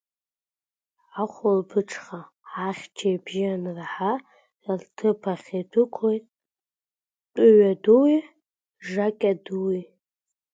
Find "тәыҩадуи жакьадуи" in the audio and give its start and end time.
7.33-9.81